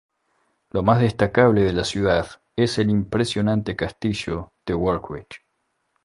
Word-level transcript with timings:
Lo 0.71 0.81
más 0.81 0.99
destacable 0.99 1.61
de 1.61 1.73
la 1.73 1.83
ciudad 1.83 2.27
es 2.55 2.79
el 2.79 2.89
impresionante 2.89 3.75
castillo 3.75 4.51
de 4.65 4.73
Warwick. 4.73 5.43